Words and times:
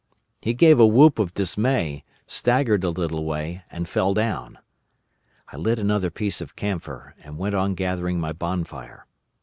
He 0.41 0.55
gave 0.55 0.79
a 0.79 0.85
whoop 0.87 1.19
of 1.19 1.35
dismay, 1.35 2.03
staggered 2.25 2.83
a 2.83 2.89
little 2.89 3.23
way, 3.23 3.61
and 3.69 3.87
fell 3.87 4.15
down. 4.15 4.57
I 5.49 5.57
lit 5.57 5.77
another 5.77 6.09
piece 6.09 6.41
of 6.41 6.55
camphor, 6.55 7.13
and 7.23 7.37
went 7.37 7.53
on 7.53 7.75
gathering 7.75 8.19
my 8.19 8.33
bonfire. 8.33 9.05